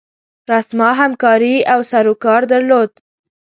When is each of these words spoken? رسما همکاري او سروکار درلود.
رسما 0.51 0.89
همکاري 1.01 1.55
او 1.73 1.79
سروکار 1.91 2.41
درلود. 2.51 2.91